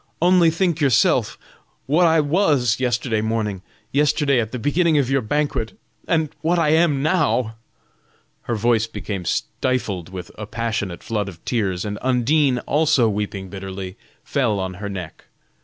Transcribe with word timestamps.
Only 0.19 0.49
think 0.49 0.81
yourself 0.81 1.37
what 1.85 2.07
I 2.07 2.21
was 2.21 2.79
yesterday 2.79 3.21
morning, 3.21 3.61
yesterday 3.91 4.39
at 4.39 4.51
the 4.51 4.57
beginning 4.57 4.97
of 4.97 5.11
your 5.11 5.21
banquet, 5.21 5.77
and 6.07 6.29
what 6.41 6.57
I 6.57 6.69
am 6.69 7.03
now!" 7.03 7.57
Her 8.45 8.55
voice 8.55 8.87
became 8.87 9.25
stifled 9.25 10.09
with 10.09 10.31
a 10.39 10.47
passionate 10.47 11.03
flood 11.03 11.29
of 11.29 11.45
tears, 11.45 11.85
and 11.85 11.99
Undine, 12.01 12.57
also 12.65 13.07
weeping 13.09 13.49
bitterly, 13.49 13.95
fell 14.23 14.59
on 14.59 14.73
her 14.81 14.89
neck. 14.89 15.25